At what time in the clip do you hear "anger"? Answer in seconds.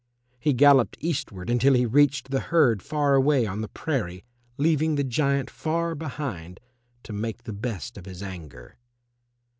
8.23-8.77